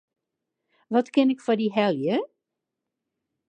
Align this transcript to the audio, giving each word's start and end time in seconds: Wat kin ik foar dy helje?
Wat 0.93 1.07
kin 1.13 1.31
ik 1.33 1.43
foar 1.45 1.59
dy 1.61 1.67
helje? 1.77 2.17